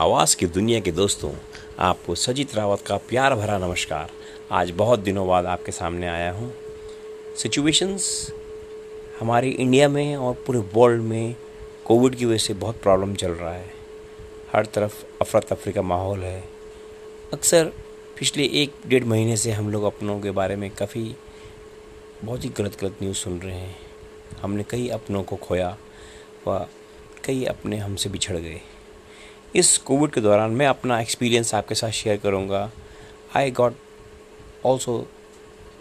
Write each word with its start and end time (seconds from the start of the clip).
आवाज़ 0.00 0.36
की 0.36 0.46
दुनिया 0.46 0.80
के 0.80 0.92
दोस्तों, 0.92 1.32
आपको 1.78 2.14
सजीत 2.14 2.54
रावत 2.54 2.80
का 2.80 2.96
प्यार 2.96 3.34
भरा 3.34 3.58
नमस्कार। 3.58 4.10
आज 4.52 4.70
बहुत 4.70 5.00
दिनों 5.00 5.28
बाद 5.28 5.46
आपके 5.46 5.72
सामने 5.72 6.06
आया 6.06 6.32
हूँ। 6.32 6.54
सिचुएशंस 7.36 8.32
हमारी 9.20 9.50
इंडिया 9.50 9.88
में 9.88 10.16
और 10.16 10.34
पूरे 10.34 10.58
वर्ल्ड 10.58 11.02
में 11.02 11.36
कोविड 11.84 12.14
की 12.14 12.24
वजह 12.24 12.36
से 12.36 12.54
बहुत 12.54 12.82
प्रॉब्लम 12.82 13.14
चल 13.14 13.30
रहा 13.30 13.52
है। 13.52 13.70
हर 14.52 14.66
तरफ़ 14.66 15.04
अफरा 15.20 15.40
तफरी 15.40 15.72
का 15.72 15.82
माहौल 15.82 16.24
है। 16.24 16.44
अक्सर 17.32 17.72
पिछले 18.18 18.44
एक 18.44 18.72
डेढ़ 18.86 19.04
महीने 19.04 19.36
से 19.36 19.52
हम 19.52 19.70
लोग 19.70 19.84
अपनों 19.84 20.20
के 20.20 20.30
बारे 20.30 20.56
में 20.56 20.70
काफ़ी 20.70 21.16
बहुत 22.24 22.44
ही 22.44 22.48
गलत 22.48 22.80
गलत 22.80 22.96
न्यूज़ 23.02 23.16
सुन 23.16 23.40
रहे 23.40 23.56
हैं। 23.56 23.76
हमने 24.42 24.64
कई 24.70 24.88
अपनों 24.88 25.22
को 25.22 25.36
खोया 25.36 25.76
व 26.48 26.66
कई 27.24 27.44
अपने 27.44 27.76
हमसे 27.76 28.08
बिछड़ 28.08 28.36
गए। 28.36 28.60
इस 29.56 29.76
कोविड 29.78 30.10
के 30.10 30.20
दौरान 30.20 30.50
मैं 30.50 30.66
अपना 30.66 31.00
एक्सपीरियंस 31.00 31.54
आपके 31.54 31.74
साथ 31.74 31.90
शेयर 31.90 32.16
करूँगा। 32.16 32.70
I 33.36 33.50
got 33.50 33.76
also 34.66 34.94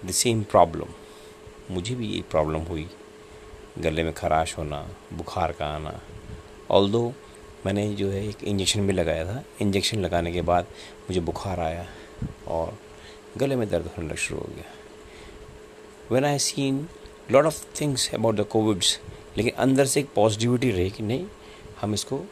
the 0.05 0.11
same 0.11 0.41
problem 0.43 0.93
मुझे 1.71 1.95
भी 1.95 2.07
ये 2.07 2.21
प्रॉब्लम 2.31 2.61
हुई। 2.61 2.87
गले 3.79 4.03
में 4.03 4.11
खराश 4.13 4.57
होना, 4.57 4.79
बुखार 5.13 5.51
का 5.51 5.65
आना। 5.65 5.99
ऑल 6.71 6.89
दो 6.91 7.13
मैंने 7.65 7.87
जो 7.95 8.09
है 8.09 8.27
एक 8.27 8.43
इंजेक्शन 8.43 8.87
भी 8.87 8.93
लगाया 8.93 9.25
था। 9.25 9.43
इंजेक्शन 9.61 9.99
लगाने 9.99 10.31
के 10.31 10.41
बाद 10.41 10.65
मुझे 11.09 11.19
बुखार 11.19 11.59
आया 11.59 11.85
और 12.47 12.77
गले 13.37 13.55
में 13.55 13.69
दर्द 13.69 13.89
होने 13.97 14.15
शुरू 14.15 14.39
हो 14.39 14.49
गया। 14.55 14.73
When 16.11 16.25
I 16.25 16.39
seen 16.39 16.87
lot 17.31 17.45
of 17.45 17.63
things 17.81 18.13
about 18.13 18.35
the 18.35 18.47
covids 18.47 18.99
लेकिन 19.37 19.53
अंदर 19.57 19.85
से 19.85 19.99
एक 19.99 20.09
पॉजिटिविटी 20.15 20.71
रही 20.71 20.89
कि 20.89 21.03
नहीं, 21.03 21.25
हम 21.81 21.93
इसको 21.93 22.23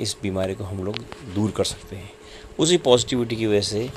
इस 0.00 0.16
बीमारी 0.22 0.54
को 0.54 0.64
हम 0.64 0.84
लोग 0.84 0.98
दूर 1.34 1.50
कर 1.50 1.64
सकते 1.64 1.96
हैं। 1.96 2.10
उसी 2.58 2.76
पॉजिटिविटी 2.78 3.36
की 3.36 3.46
वजह 3.46 3.60
से 3.62 3.88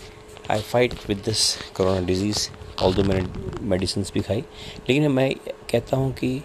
I 0.52 0.62
fight 0.62 0.94
with 1.08 1.22
this 1.26 1.56
corona 1.76 2.06
disease 2.06 2.50
although 2.94 3.04
मैंने 3.04 3.66
मेडिसिन 3.66 4.04
भी 4.14 4.22
खाई, 4.22 4.44
लेकिन 4.90 5.12
मैं 5.12 5.34
कहता 5.72 5.98
हूँ 5.98 6.14
कि 6.14 6.36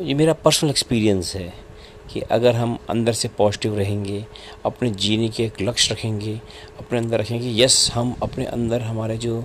ये 0.00 0.14
मेरा 0.14 0.32
पर्सनल 0.34 0.70
एक्सपीरियंस 0.70 1.34
है 1.36 1.52
कि 2.12 2.20
अगर 2.30 2.54
हम 2.54 2.78
अंदर 2.90 3.12
से 3.12 3.28
पॉजिटिव 3.28 3.76
रहेंगे, 3.78 4.24
अपने 4.66 4.90
जीने 4.92 5.28
के 5.28 5.44
एक 5.44 5.60
लक्ष्य 5.62 5.94
रखेंगे, 5.94 6.40
अपने 6.78 6.98
अंदर 6.98 7.20
रखेंगे 7.20 7.52
यस 7.62 7.90
हम 7.94 8.14
अपने 8.22 8.44
अंदर 8.46 8.82
हमारे 8.82 9.16
जो 9.18 9.44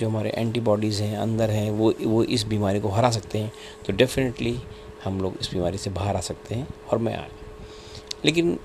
जो 0.00 0.08
हमारे 0.08 0.30
एंटीबॉडीज़ 0.30 1.02
हैं, 1.02 1.16
अंदर 1.18 1.50
हैं, 1.50 1.70
वो 1.70 1.92
वो 2.02 2.22
इस 2.24 2.44
बीमारी 2.46 2.80
को 2.80 2.88
हरा 2.88 3.10
सकते 3.10 3.38
हैं 3.38 3.52
तो 3.86 3.92
डेफिनेटली 3.92 4.58
हम 5.04 5.20
लोग 5.20 5.36
इस 5.40 5.50
बीमारी 5.52 5.78
से 5.78 5.90
बाहर 5.90 6.16
आ 6.16 6.20
सकते 6.20 6.54
हैं 6.54 6.68
और 6.90 6.98
मैं 6.98 7.14
लेकिन 8.24 8.58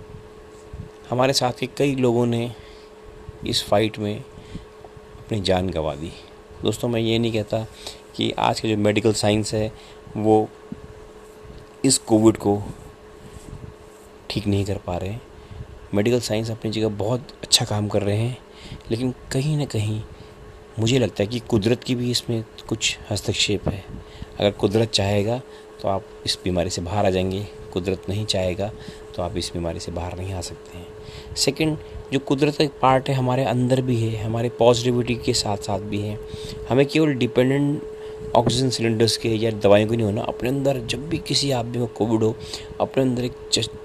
हमारे 1.09 1.33
साथ 1.33 1.59
के 1.59 1.67
कई 1.67 1.95
लोगों 1.95 2.25
ने 2.25 2.51
इस 3.47 3.63
फाइट 3.63 3.99
में 3.99 4.15
अपनी 4.15 5.39
जान 5.41 5.69
गंवा 5.69 5.95
दी। 5.95 6.11
दोस्तों, 6.63 6.89
मैं 6.89 7.01
ये 7.01 7.19
नहीं 7.19 7.31
कहता 7.33 7.65
कि 8.15 8.31
आज 8.31 8.59
का 8.59 8.69
जो 8.69 8.77
मेडिकल 8.77 9.13
साइंस 9.13 9.53
है, 9.53 9.71
वो 10.17 10.49
इस 11.85 11.97
कोविड 11.97 12.37
को 12.37 12.61
ठीक 14.29 14.47
नहीं 14.47 14.65
कर 14.65 14.77
पा 14.77 14.97
रहे 14.97 15.15
मेडिकल 15.93 16.19
साइंस 16.19 16.51
अपनी 16.51 16.71
जगह 16.71 16.89
बहुत 16.97 17.27
अच्छा 17.43 17.65
काम 17.65 17.88
कर 17.88 18.03
रहे 18.03 18.17
हैं, 18.17 18.38
लेकिन 18.91 19.13
कहीं 19.31 19.57
ना 19.57 19.65
कहीं 19.65 20.01
मुझे 20.79 20.99
लगता 20.99 21.23
है 21.23 21.27
कि 21.27 21.39
कुदरत 21.39 21.83
की 21.83 21.95
भी 21.95 22.11
इसमें 22.11 22.43
कुछ 22.67 22.97
हस्तक्षेप 23.11 23.67
है। 23.67 23.83
अगर 24.39 24.51
कुदरत 24.51 24.89
चाहेगा 24.89 25.41
तो 25.81 25.88
आप 25.88 26.05
इस 26.25 26.38
बीमारी 26.43 26.69
से 26.69 26.81
बाहर 26.81 27.05
आ 27.05 27.09
जाएँगे, 27.09 27.43
कुदरत 27.73 28.09
नहीं 28.09 28.25
चाहेगा 28.25 28.71
तो 29.16 29.23
आप 29.23 29.38
इस 29.38 29.52
बीमारी 29.53 29.80
से 29.80 29.92
बाहर 29.92 30.17
नहीं 30.17 30.33
आ 30.33 30.42
सकते 30.42 30.78
हैं। 30.78 30.88
सेकंड 31.36 31.78
जो 32.14 32.19
कुदरत 32.19 32.61
एक 32.61 32.72
पार्ट 32.81 33.09
है, 33.09 33.16
हमारे 33.16 33.44
अंदर 33.44 33.81
भी 33.81 33.97
है, 34.00 34.23
हमारे 34.23 34.50
पॉजिटिविटी 34.50 35.16
के 35.16 35.33
साथ 35.33 35.58
साथ 35.58 35.80
भी 35.89 36.02
है। 36.02 36.19
हमें 36.69 36.85
केवल 36.85 37.13
डिपेंडेंट 37.13 37.81
ऑक्सीजन 38.35 38.69
सिलेंडर्स 38.69 39.16
के 39.18 39.29
या 39.29 39.52
दवाइयों 39.53 39.88
को 39.88 39.96
नहीं 39.96 40.06
होना, 40.06 40.22
अपने 40.22 40.50
अंदर 40.50 40.79
जब 40.81 41.07
भी 41.09 41.18
किसी 41.18 41.52
आदमी 41.52 41.79
को 41.79 41.88
कोविड 41.88 42.23
हो, 42.23 42.35
अपने 42.81 43.03
अंदर 43.03 43.25
एक 43.25 43.34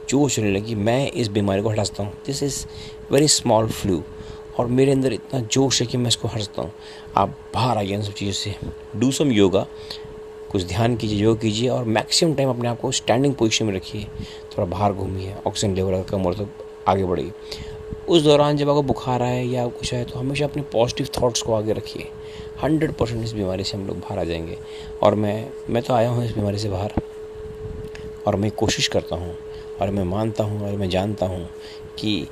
जोश 0.09 0.39
होने 0.39 0.51
लगी 0.51 0.75
मैं 0.75 1.11
इस 1.13 1.29
बीमारी 1.29 1.63
को 1.63 1.69
हटा 1.69 1.85
सकता 1.85 2.03
हूँ। 2.03 2.13
This 2.27 2.43
is 2.43 2.65
very 3.13 3.29
small 3.29 3.69
flu 3.69 4.03
और 4.59 4.67
मेरे 4.67 4.93
अंदर 4.93 5.13
इतना 5.13 5.41
जोश 5.43 5.81
है 5.81 5.87
कि 5.87 5.99
मैं 5.99 6.09
इसको 6.09 6.29
हट 6.29 6.41
सकता 6.41 6.63
हूँ। 6.63 6.73
आप 7.17 7.37
बाहर 7.55 7.79
आइए 7.79 7.95
इन 7.95 8.03
सब 8.03 8.13
चीज़ों 8.13 8.33
से। 8.33 8.55
डू 8.97 9.11
सम 9.13 9.33
योगा 9.33 9.67
कुछ 10.51 10.63
ध्यान 10.65 10.97
कीजिए, 10.97 11.19
योग 11.19 11.41
कीजिए 11.41 11.69
और 11.69 11.85
मैक्सिमम 11.85 12.35
टाइम 12.35 12.51
अपने 12.51 12.69
आप 12.69 12.81
को 12.81 12.91
स्टैंडिंग 12.93 13.35
पोजिशन 13.35 13.67
में 13.67 13.75
रखिए। 13.75 14.05
थोड़ा 14.53 14.65
बाहर 14.65 14.93
घूमिए 14.93 15.35
ऑक्सीजन 15.47 15.75
लेवल 15.75 15.93
अगर 15.93 16.11
कम 16.11 16.21
हो 16.21 16.33
तो 16.35 16.49
आगे 16.89 17.05
बढ़िए। 17.05 17.33
उस 18.09 18.23
दौरान 18.23 18.57
जब 18.57 18.69
आपको 18.69 18.83
बुखार 18.83 19.23
आए 19.23 19.45
या 19.45 19.67
कुछ 19.69 19.93
आए 19.95 20.05
तो 20.05 20.19
हमेशा 20.19 20.45
अपने 20.45 20.63
पॉजिटिव 20.63 21.09
थाट्स 21.17 21.43
को 21.43 21.55
आगे 21.55 21.73
रखिए। 21.73 22.09
हंड्रेड 22.63 22.93
परसेंट 22.93 23.25
इस 23.25 23.33
बीमारी 23.33 23.65
से 23.65 23.77
हम 23.77 23.87
लोग 23.87 23.99
बाहर 23.99 24.19
आ 24.19 24.25
जाएँगे। 24.25 24.57
और 25.03 25.15
मैं 25.15 25.51
मैं 25.71 25.83
तो 25.83 25.95
आया 25.95 26.09
हूँ 26.09 26.25
इस 26.25 26.33
बीमारी 26.33 26.59
से 26.59 26.69
बाहर। 26.69 26.93
और 28.27 28.37
मैं 28.37 28.51
कोशिश 28.51 28.89
करता 28.89 29.17
हूँ, 29.17 29.35
और 29.81 29.91
मैं 29.91 30.05
मानता 30.05 30.45
हूँ, 30.45 30.61
और 30.63 30.77
मैं 30.77 30.89
जानता 30.91 31.27
हूँ 31.27 31.49
कि 31.99 32.27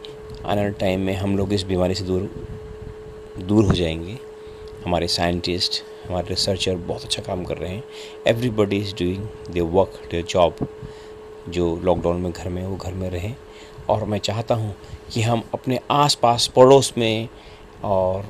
आने 0.44 0.60
वाले 0.60 0.72
टाइम 0.72 1.00
में 1.00 1.14
हम 1.14 1.36
लोग 1.36 1.52
इस 1.52 1.62
बीमारी 1.62 1.94
से 1.94 2.04
दूर 2.04 2.30
दूर 3.38 3.64
हो 3.64 3.72
जाएँगे। 3.72 4.18
हमारे 4.84 5.08
साइंटिस्ट 5.08 5.82
हमारे 6.08 6.28
रिसर्चर 6.28 6.76
बहुत 6.76 7.04
अच्छा 7.04 7.22
काम 7.22 7.44
कर 7.44 7.58
रहे 7.58 7.70
हैं। 7.70 7.82
Everybody 8.26 8.78
is 8.78 8.94
doing 8.94 9.26
they 9.50 9.60
work 9.60 10.00
their 10.10 10.24
job 10.24 10.66
जो 11.48 11.74
लॉकडाउन 11.84 12.20
में 12.20 12.32
घर 12.32 12.48
में 12.48 12.64
वो 12.66 12.76
घर 12.76 12.94
में 12.94 13.08
रहें। 13.10 13.34
और 13.88 14.04
मैं 14.04 14.18
चाहता 14.18 14.54
हूँ 14.54 14.74
कि 15.12 15.22
हम 15.22 15.42
अपने 15.54 15.78
आस 15.90 16.14
पास 16.14 16.46
पड़ोस 16.56 16.92
में 16.98 17.28
और 17.84 18.24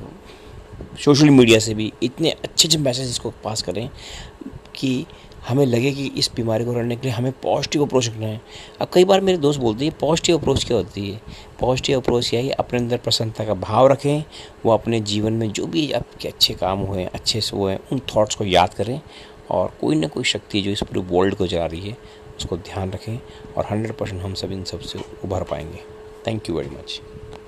सोशल 1.03 1.29
मीडिया 1.29 1.59
से 1.59 1.73
भी 1.73 1.91
इतने 2.03 2.29
अच्छे 2.29 2.67
अच्छे 2.67 2.77
मैसेज 2.77 3.09
इसको 3.09 3.29
पास 3.43 3.61
करें 3.61 3.89
कि 4.75 5.05
हमें 5.47 5.65
लगे 5.65 5.91
कि 5.91 6.05
इस 6.05 6.31
बीमारी 6.35 6.65
को 6.65 6.73
लड़ने 6.73 6.95
के 6.95 7.01
लिए 7.01 7.11
हमें 7.11 7.31
पॉजिटिव 7.31 7.85
अप्रोच 7.85 8.07
रखना 8.07 8.25
है। 8.25 8.41
अब 8.81 8.87
कई 8.93 9.05
बार 9.05 9.21
मेरे 9.21 9.37
दोस्त 9.37 9.59
बोलते 9.59 9.85
हैं 9.85 9.97
पॉजिटिव 9.99 10.37
अप्रोच 10.37 10.63
क्या 10.63 10.77
होती 10.77 11.09
है? 11.09 11.21
पॉजिटिव 11.59 11.99
अप्रोच 11.99 12.33
यह 12.33 12.43
है? 12.43 12.49
अपने 12.49 12.79
अंदर 12.79 12.97
प्रसन्नता 12.97 13.45
का 13.45 13.53
भाव 13.53 13.87
रखें, 13.87 14.23
वो 14.65 14.71
अपने 14.71 14.99
जीवन 14.99 15.33
में 15.33 15.51
जो 15.51 15.65
भी 15.65 15.91
आपके 15.91 16.27
अच्छे 16.27 16.53
काम 16.53 16.79
हुए 16.79 17.01
हैं, 17.01 17.09
अच्छे 17.13 17.41
से 17.41 17.57
हुए 17.57 17.71
हैं, 17.71 17.79
उन 17.91 17.99
थॉट्स 17.99 18.35
को 18.35 18.43
याद 18.43 18.73
करें 18.73 19.01
और 19.51 19.73
कोई 19.81 19.95
ना 19.95 20.07
कोई 20.07 20.23
शक्ति 20.23 20.61
जो 20.61 20.71
इस 20.71 20.81
पूरे 20.81 21.01
वर्ल्ड 21.01 21.35
को 21.35 21.47
जा 21.47 21.65
रही 21.65 21.89
है, 21.89 21.97
उसको 22.37 22.57
ध्यान 22.57 22.91
रखें 22.91 23.19
और 23.57 23.65
हंड्रेड 23.71 23.97
परसेंट 23.97 24.21
हम 24.21 24.33
सब 24.33 24.51
इन 24.51 24.63
सबसे 24.63 24.99
उभर 25.25 25.43
पाएँगे। 25.43 25.79
Thank 26.27 26.49
you 26.49 26.55
very 26.55 26.69
much 26.69 27.01